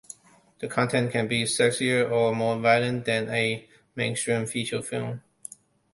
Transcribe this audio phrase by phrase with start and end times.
[0.57, 5.21] The content can be sexier or more violent than a mainstream feature film.